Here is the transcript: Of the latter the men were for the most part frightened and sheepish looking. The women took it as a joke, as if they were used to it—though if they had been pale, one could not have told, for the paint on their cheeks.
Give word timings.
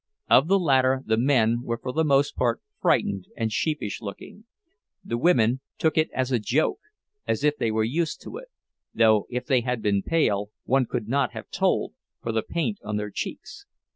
Of 0.31 0.47
the 0.47 0.57
latter 0.57 1.03
the 1.05 1.15
men 1.15 1.61
were 1.61 1.77
for 1.77 1.91
the 1.93 2.03
most 2.03 2.35
part 2.35 2.59
frightened 2.81 3.27
and 3.37 3.51
sheepish 3.51 4.01
looking. 4.01 4.45
The 5.03 5.15
women 5.19 5.61
took 5.77 5.95
it 5.95 6.09
as 6.11 6.31
a 6.31 6.39
joke, 6.39 6.79
as 7.27 7.43
if 7.43 7.55
they 7.55 7.69
were 7.69 7.83
used 7.83 8.19
to 8.23 8.37
it—though 8.37 9.27
if 9.29 9.45
they 9.45 9.61
had 9.61 9.79
been 9.83 10.01
pale, 10.01 10.49
one 10.63 10.87
could 10.87 11.07
not 11.07 11.33
have 11.33 11.51
told, 11.51 11.93
for 12.19 12.31
the 12.31 12.41
paint 12.41 12.79
on 12.83 12.97
their 12.97 13.11
cheeks. 13.11 13.67